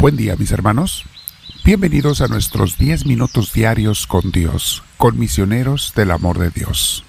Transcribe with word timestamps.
Buen 0.00 0.14
día 0.14 0.36
mis 0.36 0.52
hermanos. 0.52 1.06
Bienvenidos 1.64 2.20
a 2.20 2.28
nuestros 2.28 2.78
10 2.78 3.04
minutos 3.06 3.52
diarios 3.52 4.06
con 4.06 4.30
Dios, 4.30 4.84
con 4.96 5.18
misioneros 5.18 5.92
del 5.96 6.12
amor 6.12 6.38
de 6.38 6.50
Dios. 6.50 7.02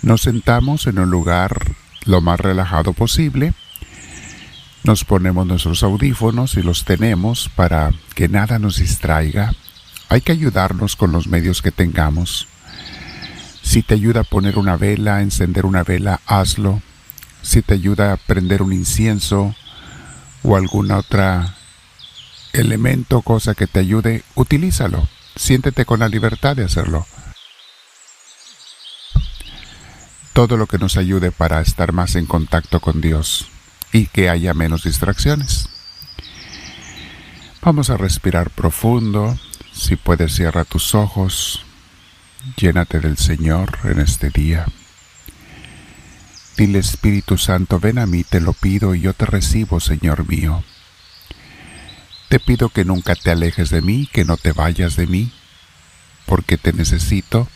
Nos 0.00 0.22
sentamos 0.22 0.86
en 0.86 0.98
un 0.98 1.10
lugar 1.10 1.72
lo 2.06 2.22
más 2.22 2.40
relajado 2.40 2.94
posible. 2.94 3.52
Nos 4.84 5.04
ponemos 5.04 5.46
nuestros 5.46 5.82
audífonos 5.82 6.56
y 6.56 6.62
los 6.62 6.86
tenemos 6.86 7.50
para 7.54 7.92
que 8.14 8.30
nada 8.30 8.58
nos 8.58 8.78
distraiga. 8.78 9.52
Hay 10.08 10.22
que 10.22 10.32
ayudarnos 10.32 10.96
con 10.96 11.12
los 11.12 11.26
medios 11.26 11.60
que 11.60 11.72
tengamos. 11.72 12.48
Si 13.60 13.82
te 13.82 13.92
ayuda 13.92 14.20
a 14.20 14.24
poner 14.24 14.56
una 14.56 14.78
vela, 14.78 15.20
encender 15.20 15.66
una 15.66 15.84
vela, 15.84 16.20
hazlo. 16.24 16.80
Si 17.42 17.60
te 17.60 17.74
ayuda 17.74 18.14
a 18.14 18.16
prender 18.16 18.62
un 18.62 18.72
incienso, 18.72 19.54
o 20.42 20.56
alguna 20.56 20.98
otra 20.98 21.54
elemento, 22.52 23.22
cosa 23.22 23.54
que 23.54 23.66
te 23.66 23.80
ayude, 23.80 24.24
utilízalo. 24.34 25.08
Siéntete 25.36 25.84
con 25.84 26.00
la 26.00 26.08
libertad 26.08 26.56
de 26.56 26.64
hacerlo. 26.64 27.06
Todo 30.32 30.56
lo 30.56 30.66
que 30.66 30.78
nos 30.78 30.96
ayude 30.96 31.30
para 31.30 31.60
estar 31.60 31.92
más 31.92 32.16
en 32.16 32.26
contacto 32.26 32.80
con 32.80 33.00
Dios 33.00 33.48
y 33.92 34.06
que 34.06 34.28
haya 34.28 34.54
menos 34.54 34.84
distracciones. 34.84 35.68
Vamos 37.62 37.90
a 37.90 37.96
respirar 37.96 38.50
profundo. 38.50 39.38
Si 39.72 39.96
puedes, 39.96 40.34
cierra 40.34 40.64
tus 40.64 40.94
ojos. 40.94 41.64
Llénate 42.56 43.00
del 43.00 43.18
Señor 43.18 43.78
en 43.84 44.00
este 44.00 44.30
día. 44.30 44.66
Dile 46.56 46.78
Espíritu 46.78 47.38
Santo, 47.38 47.80
ven 47.80 47.98
a 47.98 48.06
mí, 48.06 48.24
te 48.24 48.40
lo 48.40 48.52
pido 48.52 48.94
y 48.94 49.00
yo 49.00 49.14
te 49.14 49.26
recibo, 49.26 49.80
Señor 49.80 50.28
mío. 50.28 50.62
Te 52.28 52.38
pido 52.38 52.68
que 52.68 52.84
nunca 52.84 53.14
te 53.14 53.30
alejes 53.30 53.70
de 53.70 53.82
mí, 53.82 54.08
que 54.12 54.24
no 54.24 54.36
te 54.36 54.52
vayas 54.52 54.96
de 54.96 55.06
mí, 55.06 55.32
porque 56.26 56.58
te 56.58 56.72
necesito, 56.72 57.48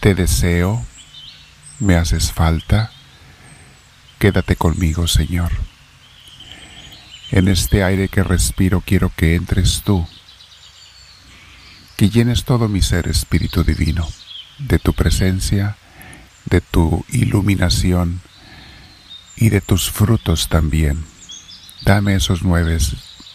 te 0.00 0.14
deseo, 0.14 0.84
me 1.78 1.96
haces 1.96 2.32
falta. 2.32 2.90
Quédate 4.18 4.56
conmigo, 4.56 5.08
Señor. 5.08 5.50
En 7.30 7.48
este 7.48 7.84
aire 7.84 8.08
que 8.08 8.22
respiro 8.22 8.82
quiero 8.84 9.12
que 9.14 9.34
entres 9.34 9.82
tú, 9.84 10.06
que 11.96 12.08
llenes 12.08 12.44
todo 12.44 12.66
mi 12.68 12.82
ser, 12.82 13.08
Espíritu 13.08 13.62
Divino, 13.62 14.08
de 14.58 14.78
tu 14.78 14.94
presencia, 14.94 15.76
de 16.46 16.60
tu 16.60 17.04
iluminación 17.10 18.20
y 19.36 19.50
de 19.50 19.60
tus 19.60 19.90
frutos 19.90 20.48
también. 20.48 21.04
Dame 21.84 22.14
esos 22.14 22.42
nueve 22.42 22.78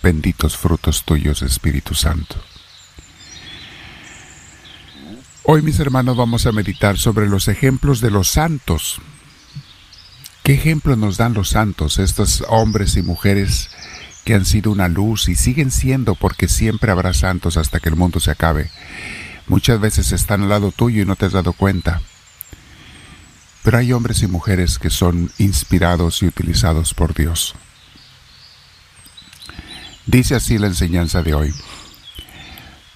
benditos 0.03 0.55
frutos 0.55 1.03
tuyos, 1.03 1.41
Espíritu 1.41 1.95
Santo. 1.95 2.35
Hoy, 5.43 5.63
mis 5.63 5.79
hermanos, 5.79 6.15
vamos 6.15 6.45
a 6.45 6.51
meditar 6.51 6.97
sobre 6.97 7.27
los 7.27 7.47
ejemplos 7.47 8.01
de 8.01 8.11
los 8.11 8.29
santos. 8.29 8.99
¿Qué 10.43 10.53
ejemplos 10.53 10.97
nos 10.99 11.17
dan 11.17 11.33
los 11.33 11.49
santos, 11.49 11.97
estos 11.97 12.43
hombres 12.49 12.97
y 12.97 13.01
mujeres 13.01 13.71
que 14.25 14.35
han 14.35 14.45
sido 14.45 14.71
una 14.71 14.87
luz 14.87 15.27
y 15.27 15.35
siguen 15.35 15.71
siendo 15.71 16.13
porque 16.13 16.47
siempre 16.47 16.91
habrá 16.91 17.13
santos 17.13 17.57
hasta 17.57 17.79
que 17.79 17.89
el 17.89 17.95
mundo 17.95 18.19
se 18.19 18.29
acabe? 18.29 18.69
Muchas 19.47 19.79
veces 19.79 20.11
están 20.11 20.43
al 20.43 20.49
lado 20.49 20.71
tuyo 20.71 21.01
y 21.01 21.05
no 21.05 21.15
te 21.15 21.25
has 21.25 21.31
dado 21.31 21.53
cuenta. 21.53 22.01
Pero 23.66 23.80
hay 23.80 23.91
hombres 23.94 24.21
y 24.21 24.27
mujeres 24.27 24.77
que 24.77 24.91
son 24.91 25.31
inspirados 25.39 26.21
y 26.21 26.27
utilizados 26.27 26.94
por 26.94 27.16
Dios. 27.16 27.56
Dice 30.06 30.35
así 30.35 30.59
la 30.59 30.67
enseñanza 30.67 31.23
de 31.23 31.34
hoy. 31.34 31.53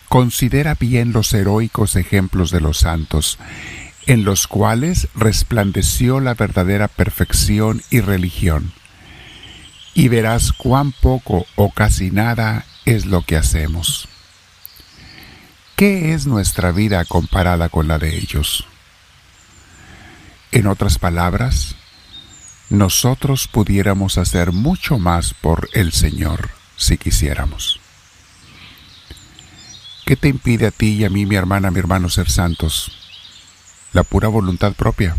Considera 0.10 0.76
bien 0.76 1.12
los 1.12 1.34
heroicos 1.34 1.96
ejemplos 1.96 2.52
de 2.52 2.62
los 2.62 2.78
santos, 2.78 3.40
en 4.06 4.26
los 4.26 4.46
cuales 4.46 5.08
resplandeció 5.16 6.20
la 6.20 6.36
verdadera 6.36 6.88
perfección 6.88 7.82
y 7.90 8.02
religión, 8.02 8.72
y 9.96 10.08
verás 10.08 10.54
cuán 10.54 10.92
poco 10.92 11.48
o 11.56 11.72
casi 11.72 12.12
nada 12.12 12.64
es 12.86 13.08
lo 13.08 13.24
que 13.24 13.38
hacemos. 13.38 14.08
¿Qué 15.76 16.14
es 16.14 16.28
nuestra 16.28 16.72
vida 16.72 17.04
comparada 17.06 17.70
con 17.70 17.88
la 17.88 17.98
de 17.98 18.16
ellos? 18.16 18.68
En 20.52 20.66
otras 20.66 20.98
palabras, 20.98 21.76
nosotros 22.70 23.48
pudiéramos 23.48 24.18
hacer 24.18 24.52
mucho 24.52 24.98
más 24.98 25.36
por 25.36 25.70
el 25.74 25.92
Señor 25.94 26.50
si 26.76 26.98
quisiéramos. 26.98 27.80
¿Qué 30.06 30.16
te 30.16 30.28
impide 30.28 30.66
a 30.66 30.72
ti 30.72 30.94
y 30.94 31.06
a 31.06 31.10
mí, 31.12 31.28
mi 31.28 31.36
hermana, 31.36 31.70
mi 31.70 31.78
hermano, 31.78 32.10
ser 32.10 32.32
santos? 32.32 32.92
La 33.94 34.02
pura 34.02 34.28
voluntad 34.28 34.74
propia. 34.74 35.18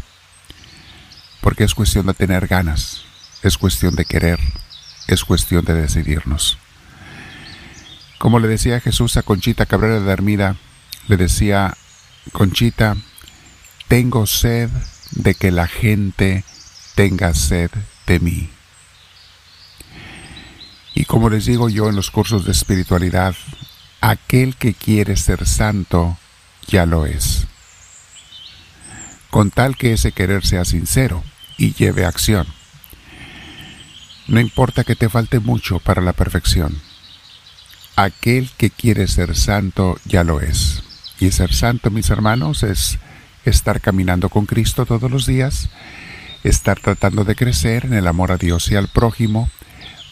Porque 1.41 1.63
es 1.63 1.77
cuestión 1.77 2.07
de 2.07 2.15
tener 2.15 2.49
ganas, 2.49 3.03
es 3.45 3.57
cuestión 3.57 3.95
de 3.95 4.07
querer, 4.07 4.41
es 5.07 5.25
cuestión 5.25 5.65
de 5.65 5.75
decidirnos. 5.75 6.59
Como 8.19 8.41
le 8.41 8.49
decía 8.49 8.81
Jesús 8.81 9.17
a 9.17 9.23
Conchita 9.23 9.65
Cabrera 9.65 10.01
de 10.01 10.13
Armida, 10.13 10.57
le 11.07 11.17
decía, 11.17 11.77
Conchita, 12.33 12.97
tengo 13.87 14.27
sed 14.27 14.71
de 15.11 15.35
que 15.35 15.51
la 15.51 15.67
gente 15.67 16.45
tenga 16.95 17.35
sed 17.35 17.71
de 18.07 18.21
mí. 18.21 18.51
Y 20.95 21.05
como 21.05 21.31
les 21.31 21.47
digo 21.47 21.69
yo 21.69 21.89
en 21.89 21.97
los 21.97 22.11
cursos 22.11 22.45
de 22.45 22.53
espiritualidad, 22.53 23.35
aquel 24.01 24.57
que 24.57 24.75
quiere 24.75 25.17
ser 25.17 25.47
santo 25.47 26.19
ya 26.67 26.87
lo 26.87 27.07
es. 27.07 27.47
Con 29.31 29.51
tal 29.51 29.77
que 29.77 29.93
ese 29.93 30.13
querer 30.13 30.45
sea 30.45 30.65
sincero 30.65 31.23
y 31.57 31.73
lleve 31.75 32.05
acción. 32.05 32.47
No 34.27 34.41
importa 34.41 34.85
que 34.85 34.97
te 34.97 35.09
falte 35.09 35.41
mucho 35.41 35.79
para 35.79 36.03
la 36.03 36.13
perfección. 36.13 36.81
Aquel 37.97 38.51
que 38.57 38.71
quiere 38.71 39.09
ser 39.09 39.37
santo 39.37 39.99
ya 40.05 40.25
lo 40.25 40.41
es. 40.41 40.83
Y 41.19 41.31
ser 41.33 41.53
santo, 41.53 41.91
mis 41.91 42.11
hermanos, 42.11 42.63
es 42.63 42.99
estar 43.45 43.81
caminando 43.81 44.29
con 44.29 44.47
Cristo 44.47 44.87
todos 44.87 45.11
los 45.11 45.27
días, 45.27 45.71
estar 46.45 46.81
tratando 46.81 47.25
de 47.25 47.37
crecer 47.37 47.85
en 47.85 47.95
el 47.95 48.07
amor 48.07 48.33
a 48.33 48.37
Dios 48.37 48.71
y 48.71 48.77
al 48.77 48.89
prójimo, 48.89 49.51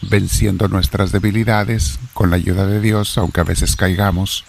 venciendo 0.01 0.67
nuestras 0.67 1.11
debilidades 1.11 1.99
con 2.13 2.29
la 2.29 2.37
ayuda 2.37 2.65
de 2.65 2.79
Dios, 2.79 3.17
aunque 3.17 3.41
a 3.41 3.45
veces 3.45 3.75
caigamos. 3.75 4.45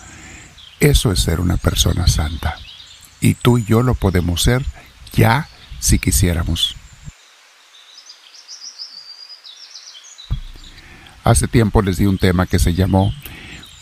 Eso 0.79 1.13
es 1.13 1.21
ser 1.21 1.41
una 1.41 1.57
persona 1.57 2.07
santa. 2.07 2.57
Y 3.21 3.35
tú 3.35 3.59
y 3.59 3.65
yo 3.65 3.83
lo 3.83 3.95
podemos 3.95 4.43
ser 4.43 4.65
ya 5.13 5.49
si 5.79 5.99
quisiéramos. 5.99 6.77
Hace 11.23 11.49
tiempo 11.49 11.83
les 11.83 11.99
di 11.99 12.07
un 12.07 12.19
tema 12.19 12.47
que 12.47 12.59
se 12.59 12.75
llamó 12.75 13.13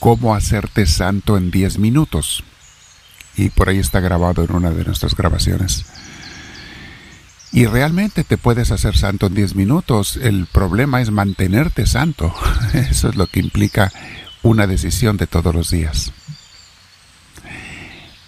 ¿Cómo 0.01 0.35
hacerte 0.35 0.87
santo 0.87 1.37
en 1.37 1.51
10 1.51 1.79
minutos? 1.79 2.45
Y 3.39 3.51
por 3.51 3.69
ahí 3.69 3.79
está 3.79 4.01
grabado 4.01 4.45
en 4.45 4.53
una 4.53 4.71
de 4.71 4.85
nuestras 4.85 5.15
grabaciones. 5.15 5.87
Y 7.53 7.67
realmente 7.67 8.25
te 8.25 8.37
puedes 8.37 8.73
hacer 8.73 8.97
santo 8.97 9.27
en 9.27 9.35
10 9.35 9.55
minutos. 9.55 10.19
El 10.21 10.47
problema 10.47 11.01
es 11.01 11.11
mantenerte 11.11 11.87
santo. 11.87 12.35
Eso 12.75 13.09
es 13.09 13.17
lo 13.17 13.27
que 13.27 13.41
implica 13.41 13.91
una 14.43 14.67
decisión 14.67 15.17
de 15.17 15.27
todos 15.27 15.55
los 15.55 15.71
días. 15.71 16.13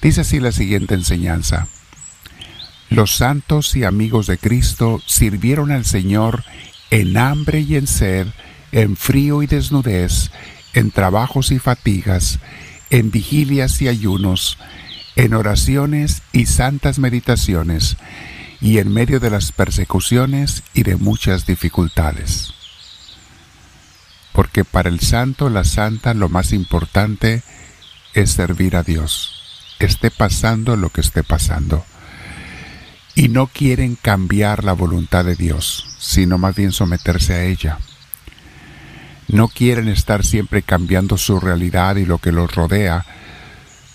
Dice 0.01 0.23
así 0.23 0.41
la 0.41 0.53
siguiente 0.53 0.95
enseñanza. 0.95 1.69
Los 2.89 3.15
santos 3.15 3.77
y 3.77 3.85
amigos 3.85 4.27
de 4.27 4.39
Cristo 4.39 5.01
sirvieron 5.07 5.71
al 5.71 5.85
Señor 5.85 6.45
en 6.91 7.17
hambre 7.17 7.61
y 7.61 7.77
en 7.77 7.87
sed, 7.87 8.27
en 8.73 8.97
frío 8.97 9.43
y 9.43 9.47
desnudez, 9.47 10.31
en 10.73 10.91
trabajos 10.91 11.51
y 11.53 11.59
fatigas, 11.59 12.41
en 12.89 13.11
vigilias 13.11 13.81
y 13.83 13.89
ayunos, 13.89 14.59
en 15.21 15.35
oraciones 15.35 16.23
y 16.33 16.47
santas 16.47 16.99
meditaciones, 16.99 17.99
y 18.59 18.79
en 18.79 18.91
medio 18.91 19.21
de 19.21 19.29
las 19.29 19.53
persecuciones 19.53 20.63
y 20.73 20.83
de 20.83 20.97
muchas 20.97 21.45
dificultades. 21.45 22.55
Porque 24.33 24.65
para 24.65 24.89
el 24.89 25.01
santo, 25.01 25.51
la 25.51 25.65
santa, 25.65 26.15
lo 26.15 26.31
más 26.31 26.55
importante 26.55 27.43
es 28.15 28.31
servir 28.31 28.77
a 28.77 28.83
Dios, 28.83 29.75
esté 29.79 30.11
pasando 30.11 30.75
lo 30.77 30.89
que 30.89 31.03
esté 31.03 31.23
pasando. 31.23 31.85
Y 33.15 33.29
no 33.29 33.49
quieren 33.49 33.97
cambiar 33.97 34.65
la 34.65 34.73
voluntad 34.73 35.27
de 35.27 35.37
Dios, 35.37 35.85
sino 35.99 36.39
más 36.39 36.55
bien 36.55 36.73
someterse 36.73 37.35
a 37.35 37.45
ella. 37.45 37.79
No 39.29 39.49
quieren 39.49 39.89
estar 39.89 40.25
siempre 40.25 40.63
cambiando 40.63 41.19
su 41.19 41.41
realidad 41.41 41.97
y 41.97 42.07
lo 42.07 42.17
que 42.17 42.33
los 42.33 42.55
rodea, 42.55 43.05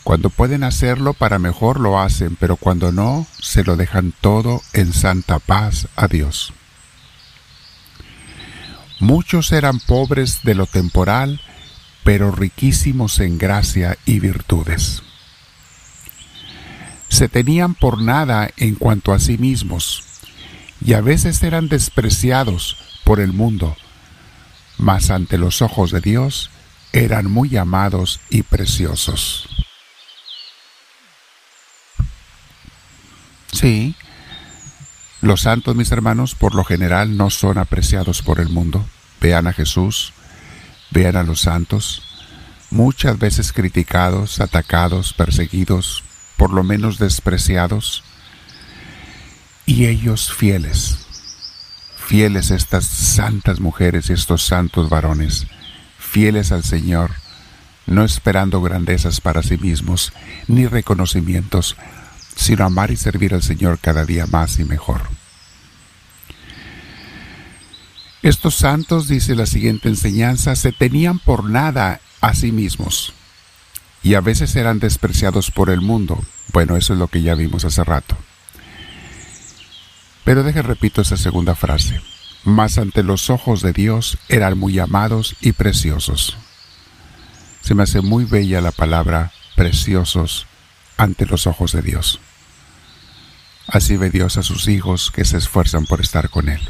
cuando 0.06 0.30
pueden 0.30 0.64
hacerlo 0.64 1.16
para 1.16 1.40
mejor 1.40 1.80
lo 1.80 2.00
hacen, 2.00 2.36
pero 2.40 2.58
cuando 2.58 2.92
no, 2.92 3.26
se 3.42 3.64
lo 3.64 3.76
dejan 3.76 4.14
todo 4.22 4.62
en 4.72 4.94
santa 4.94 5.40
paz 5.40 5.88
a 5.96 6.08
Dios. 6.08 6.54
Muchos 9.00 9.52
eran 9.52 9.80
pobres 9.80 10.44
de 10.44 10.54
lo 10.54 10.68
temporal, 10.68 11.42
pero 12.04 12.30
riquísimos 12.30 13.20
en 13.20 13.40
gracia 13.40 13.98
y 14.06 14.20
virtudes. 14.20 15.02
Se 17.10 17.28
tenían 17.28 17.74
por 17.74 18.00
nada 18.00 18.52
en 18.58 18.76
cuanto 18.76 19.12
a 19.12 19.18
sí 19.18 19.40
mismos, 19.40 20.04
y 20.86 20.94
a 20.94 21.02
veces 21.02 21.42
eran 21.42 21.68
despreciados 21.68 22.78
por 23.06 23.20
el 23.20 23.34
mundo, 23.34 23.76
mas 24.78 25.10
ante 25.10 25.40
los 25.40 25.64
ojos 25.64 25.90
de 25.90 26.02
Dios 26.02 26.52
eran 26.94 27.26
muy 27.26 27.58
amados 27.58 28.20
y 28.30 28.44
preciosos. 28.44 29.65
Sí, 33.66 33.96
los 35.22 35.42
santos, 35.42 35.76
mis 35.76 35.92
hermanos, 35.92 36.36
por 36.36 36.54
lo 36.54 36.64
general 36.64 37.18
no 37.18 37.32
son 37.32 37.58
apreciados 37.58 38.22
por 38.22 38.40
el 38.40 38.50
mundo. 38.50 38.86
Vean 39.20 39.48
a 39.48 39.54
Jesús, 39.54 40.14
vean 40.92 41.16
a 41.16 41.24
los 41.24 41.42
santos, 41.42 42.04
muchas 42.70 43.18
veces 43.18 43.52
criticados, 43.52 44.40
atacados, 44.40 45.14
perseguidos, 45.14 46.04
por 46.38 46.54
lo 46.54 46.64
menos 46.64 47.00
despreciados, 47.00 48.04
y 49.66 49.88
ellos 49.88 50.32
fieles, 50.32 51.00
fieles 51.98 52.52
estas 52.52 52.86
santas 52.86 53.60
mujeres 53.60 54.12
y 54.12 54.14
estos 54.14 54.44
santos 54.44 54.90
varones, 54.90 55.48
fieles 55.98 56.52
al 56.52 56.64
Señor, 56.64 57.14
no 57.88 58.04
esperando 58.04 58.62
grandezas 58.62 59.22
para 59.22 59.42
sí 59.42 59.58
mismos, 59.58 60.14
ni 60.48 60.68
reconocimientos, 60.68 61.76
sino 62.36 62.66
amar 62.66 62.92
y 62.92 62.98
servir 62.98 63.34
al 63.34 63.44
Señor 63.44 63.80
cada 63.80 64.06
día 64.06 64.26
más 64.26 64.60
y 64.60 64.64
mejor. 64.64 65.02
Estos 68.22 68.56
santos, 68.56 69.08
dice 69.08 69.36
la 69.36 69.46
siguiente 69.46 69.88
enseñanza, 69.88 70.56
se 70.56 70.72
tenían 70.72 71.20
por 71.20 71.50
nada 71.50 72.02
a 72.22 72.34
sí 72.34 72.52
mismos 72.52 73.14
y 74.02 74.16
a 74.16 74.22
veces 74.22 74.56
eran 74.56 74.80
despreciados 74.80 75.52
por 75.52 75.70
el 75.70 75.82
mundo. 75.82 76.24
Bueno, 76.52 76.76
eso 76.76 76.94
es 76.94 77.00
lo 77.00 77.08
que 77.08 77.22
ya 77.22 77.36
vimos 77.36 77.66
hace 77.66 77.84
rato. 77.84 78.18
Pero 80.24 80.44
deje 80.44 80.62
repito 80.62 81.02
esa 81.02 81.18
segunda 81.18 81.56
frase. 81.56 82.02
Mas 82.44 82.78
ante 82.78 83.04
los 83.04 83.30
ojos 83.30 83.62
de 83.62 83.74
Dios 83.74 84.18
eran 84.30 84.58
muy 84.58 84.78
amados 84.80 85.36
y 85.42 85.54
preciosos. 85.54 86.38
Se 87.62 87.74
me 87.74 87.84
hace 87.84 88.02
muy 88.02 88.26
bella 88.26 88.62
la 88.62 88.72
palabra 88.72 89.32
preciosos 89.56 90.46
ante 90.98 91.26
los 91.26 91.48
ojos 91.48 91.72
de 91.72 91.82
Dios. 91.82 92.20
Así 93.68 93.98
ve 93.98 94.10
Dios 94.10 94.38
a 94.38 94.44
sus 94.44 94.68
hijos 94.68 95.12
que 95.12 95.26
se 95.26 95.38
esfuerzan 95.38 95.86
por 95.86 96.02
estar 96.02 96.30
con 96.30 96.50
Él. 96.50 96.62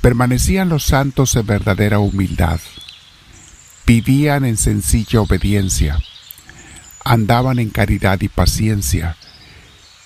Permanecían 0.00 0.68
los 0.68 0.84
santos 0.84 1.34
en 1.36 1.46
verdadera 1.46 1.98
humildad, 1.98 2.60
vivían 3.86 4.44
en 4.44 4.56
sencilla 4.56 5.20
obediencia, 5.20 5.98
andaban 7.04 7.58
en 7.58 7.70
caridad 7.70 8.20
y 8.20 8.28
paciencia, 8.28 9.16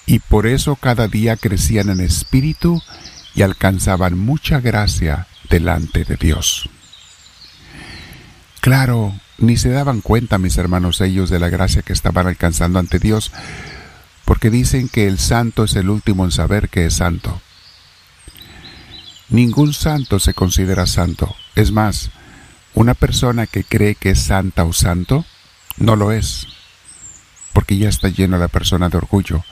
y 0.07 0.21
por 0.21 0.47
eso 0.47 0.77
cada 0.77 1.09
día 1.09 1.37
crecían 1.37 1.91
en 1.91 2.01
espíritu 2.01 2.83
y 3.35 3.43
alcanzaban 3.43 4.19
mucha 4.19 4.61
gracia 4.61 5.27
delante 5.51 6.05
de 6.05 6.17
Dios. 6.17 6.69
Claro, 8.61 9.15
ni 9.39 9.57
se 9.57 9.71
daban 9.71 10.01
cuenta, 10.01 10.39
mis 10.39 10.59
hermanos, 10.59 11.01
ellos 11.01 11.31
de 11.31 11.39
la 11.39 11.49
gracia 11.49 11.83
que 11.83 11.93
estaban 11.93 12.27
alcanzando 12.27 12.79
ante 12.79 12.99
Dios, 12.99 13.33
porque 14.25 14.51
dicen 14.51 14.89
que 14.89 15.07
el 15.07 15.19
santo 15.19 15.65
es 15.65 15.77
el 15.77 15.89
último 15.89 16.25
en 16.25 16.33
saber 16.33 16.69
que 16.69 16.87
es 16.87 16.95
santo. 16.95 17.41
Ningún 19.31 19.73
santo 19.73 20.19
se 20.19 20.35
considera 20.35 20.87
santo. 20.87 21.35
Es 21.55 21.71
más, 21.71 22.11
una 22.75 22.95
persona 22.95 23.47
que 23.47 23.65
cree 23.65 23.95
que 23.95 24.11
es 24.11 24.21
santa 24.21 24.65
o 24.65 24.73
santo, 24.73 25.25
no 25.77 25.97
lo 25.97 26.13
es, 26.13 26.47
porque 27.53 27.77
ya 27.77 27.89
está 27.89 28.09
llena 28.09 28.39
la 28.39 28.49
persona 28.49 28.89
de 28.89 28.99
orgullo. 28.99 29.45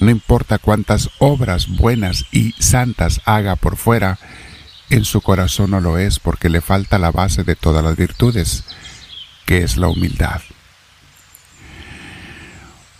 No 0.00 0.10
importa 0.10 0.58
cuántas 0.58 1.10
obras 1.18 1.68
buenas 1.68 2.26
y 2.30 2.52
santas 2.58 3.20
haga 3.24 3.56
por 3.56 3.76
fuera, 3.76 4.18
en 4.90 5.04
su 5.04 5.20
corazón 5.20 5.72
no 5.72 5.80
lo 5.80 5.98
es 5.98 6.18
porque 6.18 6.48
le 6.48 6.60
falta 6.60 6.98
la 6.98 7.10
base 7.10 7.44
de 7.44 7.56
todas 7.56 7.84
las 7.84 7.96
virtudes, 7.96 8.64
que 9.48 9.62
es 9.62 9.78
la 9.78 9.88
humildad. 9.88 10.42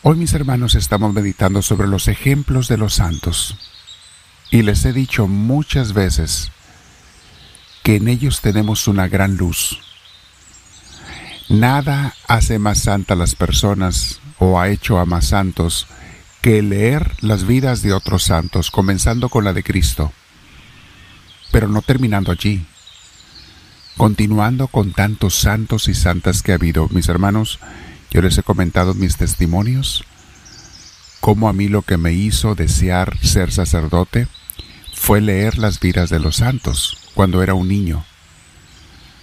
Hoy 0.01 0.17
mis 0.17 0.33
hermanos 0.33 0.77
estamos 0.77 1.13
meditando 1.13 1.61
sobre 1.61 1.87
los 1.89 2.09
ejemplos 2.09 2.69
de 2.69 2.79
los 2.79 2.95
santos. 2.95 3.59
Y 4.51 4.63
les 4.63 4.83
he 4.87 4.95
dicho 4.95 5.27
muchas 5.29 5.93
veces 5.93 6.51
que 7.83 7.97
en 7.97 8.09
ellos 8.09 8.41
tenemos 8.41 8.89
una 8.89 9.09
gran 9.09 9.37
luz. 9.37 9.79
Nada 11.51 12.15
hace 12.27 12.59
más 12.59 12.79
santa 12.79 13.13
a 13.13 13.19
las 13.19 13.35
personas 13.35 14.19
o 14.39 14.59
ha 14.59 14.71
hecho 14.71 14.99
a 14.99 15.05
más 15.05 15.27
santos 15.27 15.87
que 16.41 16.63
leer 16.63 17.13
las 17.21 17.47
vidas 17.47 17.83
de 17.83 17.93
otros 17.93 18.23
santos, 18.23 18.71
comenzando 18.71 19.29
con 19.29 19.45
la 19.45 19.53
de 19.53 19.63
Cristo, 19.63 20.15
pero 21.53 21.69
no 21.69 21.83
terminando 21.83 22.33
allí, 22.33 22.65
continuando 23.99 24.69
con 24.69 24.93
tantos 24.93 25.35
santos 25.35 25.89
y 25.89 25.95
santas 25.95 26.43
que 26.43 26.53
ha 26.53 26.55
habido. 26.55 26.89
Mis 26.93 27.09
hermanos, 27.09 27.59
yo 28.13 28.23
les 28.23 28.39
he 28.39 28.45
comentado 28.45 28.95
mis 28.95 29.17
testimonios, 29.17 30.05
cómo 31.21 31.49
a 31.49 31.53
mí 31.53 31.67
lo 31.67 31.83
que 31.83 31.97
me 31.97 32.13
hizo 32.13 32.55
desear 32.55 33.19
ser 33.19 33.51
sacerdote 33.51 34.29
fue 34.95 35.21
leer 35.21 35.59
las 35.59 35.81
vidas 35.81 36.11
de 36.11 36.21
los 36.21 36.37
santos 36.37 37.11
cuando 37.15 37.43
era 37.43 37.55
un 37.55 37.67
niño. 37.67 38.05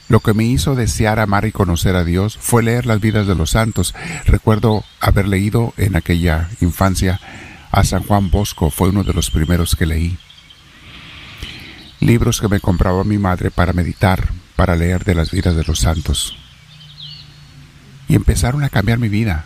Lo 0.09 0.19
que 0.19 0.33
me 0.33 0.43
hizo 0.43 0.75
desear 0.75 1.19
amar 1.19 1.45
y 1.45 1.53
conocer 1.53 1.95
a 1.95 2.03
Dios 2.03 2.37
fue 2.37 2.61
leer 2.61 2.85
las 2.85 2.99
vidas 2.99 3.27
de 3.27 3.35
los 3.35 3.51
santos. 3.51 3.95
Recuerdo 4.25 4.83
haber 4.99 5.29
leído 5.29 5.73
en 5.77 5.95
aquella 5.95 6.49
infancia 6.59 7.21
a 7.71 7.85
San 7.85 8.03
Juan 8.03 8.29
Bosco, 8.29 8.69
fue 8.69 8.89
uno 8.89 9.05
de 9.05 9.13
los 9.13 9.31
primeros 9.31 9.77
que 9.77 9.85
leí. 9.85 10.17
Libros 12.01 12.41
que 12.41 12.49
me 12.49 12.59
compraba 12.59 13.05
mi 13.05 13.17
madre 13.17 13.51
para 13.51 13.71
meditar, 13.71 14.29
para 14.55 14.75
leer 14.75 15.03
de 15.03 15.15
las 15.15 15.31
vidas 15.31 15.55
de 15.55 15.63
los 15.63 15.79
santos. 15.79 16.37
Y 18.07 18.15
empezaron 18.15 18.63
a 18.63 18.69
cambiar 18.69 18.99
mi 18.99 19.09
vida, 19.09 19.45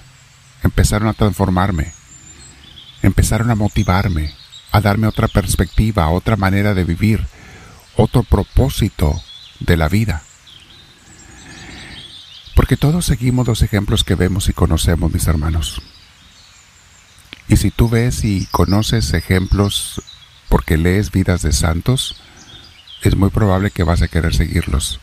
empezaron 0.63 1.07
a 1.07 1.13
transformarme, 1.13 1.93
empezaron 3.01 3.50
a 3.51 3.55
motivarme, 3.55 4.34
a 4.72 4.81
darme 4.81 5.07
otra 5.07 5.27
perspectiva, 5.27 6.10
otra 6.10 6.36
manera 6.36 6.74
de 6.74 6.84
vivir, 6.84 7.25
otro 7.95 8.24
propósito 8.24 9.22
de 9.60 9.77
la 9.77 9.89
vida. 9.89 10.24
Porque 12.55 12.77
todos 12.77 13.05
seguimos 13.05 13.48
los 13.48 13.62
ejemplos 13.62 14.03
que 14.03 14.15
vemos 14.15 14.50
y 14.50 14.53
conocemos, 14.53 15.13
mis 15.13 15.27
hermanos. 15.27 15.81
Y 17.48 17.57
si 17.57 17.72
tú 17.72 17.89
ves 17.89 18.24
y 18.25 18.45
conoces 18.48 19.13
ejemplos 19.13 20.01
porque 20.50 20.77
lees 20.77 21.12
vidas 21.12 21.41
de 21.41 21.51
santos, 21.51 22.22
es 23.01 23.15
muy 23.15 23.29
probable 23.29 23.72
que 23.72 23.84
vas 23.84 24.01
a 24.01 24.08
querer 24.08 24.36
seguirlos. 24.36 25.00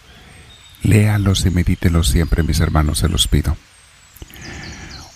Léalos 0.82 1.46
y 1.46 1.50
medítelos 1.50 2.08
siempre, 2.08 2.42
mis 2.42 2.60
hermanos, 2.60 2.98
se 2.98 3.08
los 3.08 3.28
pido. 3.28 3.56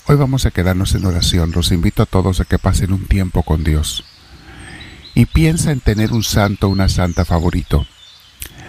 Hoy 0.07 0.17
vamos 0.17 0.47
a 0.47 0.51
quedarnos 0.51 0.95
en 0.95 1.05
oración. 1.05 1.53
Los 1.53 1.71
invito 1.71 2.03
a 2.03 2.07
todos 2.07 2.41
a 2.41 2.45
que 2.45 2.59
pasen 2.59 2.93
un 2.93 3.07
tiempo 3.07 3.43
con 3.43 3.63
Dios 3.63 4.05
y 5.15 5.27
piensa 5.27 5.73
en 5.73 5.81
tener 5.81 6.13
un 6.13 6.23
santo 6.23 6.67
o 6.67 6.71
una 6.71 6.89
santa 6.89 7.25
favorito. 7.25 7.87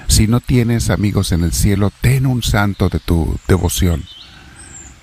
Si 0.08 0.28
no 0.28 0.42
tienes 0.42 0.90
amigos 0.90 1.32
en 1.32 1.44
el 1.44 1.54
cielo, 1.54 1.92
ten 2.02 2.26
un 2.26 2.44
santo 2.44 2.90
de 2.90 3.00
tu 3.00 3.40
devoción, 3.48 4.04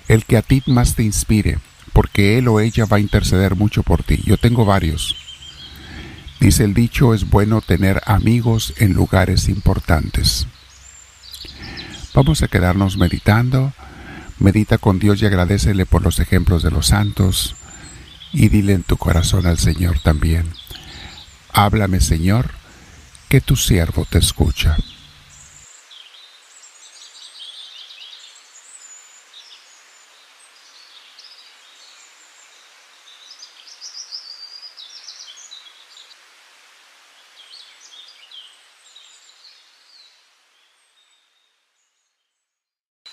el 0.07 0.25
que 0.25 0.37
a 0.37 0.41
ti 0.41 0.61
más 0.67 0.95
te 0.95 1.03
inspire, 1.03 1.59
porque 1.93 2.37
él 2.37 2.47
o 2.47 2.59
ella 2.59 2.85
va 2.85 2.97
a 2.97 3.01
interceder 3.01 3.55
mucho 3.55 3.83
por 3.83 4.03
ti. 4.03 4.21
Yo 4.25 4.37
tengo 4.37 4.65
varios. 4.65 5.15
Dice 6.39 6.63
el 6.63 6.73
dicho, 6.73 7.13
es 7.13 7.29
bueno 7.29 7.61
tener 7.61 8.01
amigos 8.05 8.73
en 8.77 8.93
lugares 8.93 9.49
importantes. 9.49 10.47
Vamos 12.13 12.41
a 12.41 12.47
quedarnos 12.47 12.97
meditando. 12.97 13.73
Medita 14.39 14.77
con 14.77 14.99
Dios 14.99 15.21
y 15.21 15.25
agradecele 15.25 15.85
por 15.85 16.01
los 16.01 16.19
ejemplos 16.19 16.63
de 16.63 16.71
los 16.71 16.87
santos 16.87 17.55
y 18.31 18.47
dile 18.47 18.73
en 18.73 18.83
tu 18.83 18.95
corazón 18.95 19.47
al 19.47 19.57
Señor 19.57 19.99
también. 19.99 20.45
Háblame, 21.51 21.99
Señor, 21.99 22.51
que 23.27 23.41
tu 23.41 23.57
siervo 23.57 24.05
te 24.09 24.19
escucha. 24.19 24.77